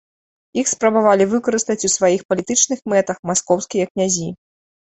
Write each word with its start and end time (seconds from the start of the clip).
Іх 0.61 0.69
спрабавалі 0.71 1.27
выкарыстаць 1.33 1.85
у 1.89 1.91
сваіх 1.97 2.21
палітычных 2.33 2.79
мэтах 2.95 3.23
маскоўскія 3.33 3.85
князі. 3.93 4.27